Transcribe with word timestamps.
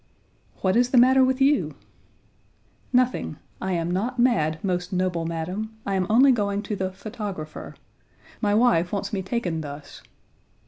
"What 0.61 0.75
is 0.75 0.89
the 0.89 0.97
matter 0.97 1.23
with 1.23 1.39
you?" 1.39 1.75
"Nothing, 2.91 3.37
I 3.61 3.73
am 3.73 3.91
not 3.91 4.17
mad, 4.17 4.57
most 4.63 4.91
noble 4.91 5.27
madam. 5.27 5.77
I 5.85 5.93
am 5.93 6.07
only 6.09 6.31
going 6.31 6.63
to 6.63 6.75
the 6.75 6.91
photographer. 6.91 7.75
My 8.41 8.55
wife 8.55 8.91
wants 8.91 9.13
me 9.13 9.21
taken 9.21 9.61
thus." 9.61 10.01